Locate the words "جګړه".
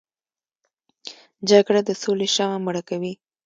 1.49-1.81